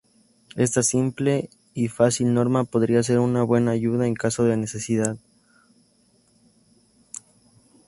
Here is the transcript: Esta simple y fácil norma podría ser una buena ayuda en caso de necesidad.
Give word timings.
Esta 0.55 0.81
simple 0.81 1.51
y 1.75 1.87
fácil 1.89 2.33
norma 2.33 2.63
podría 2.63 3.03
ser 3.03 3.19
una 3.19 3.43
buena 3.43 3.69
ayuda 3.69 4.07
en 4.07 4.15
caso 4.15 4.43
de 4.45 4.57
necesidad. 4.57 5.17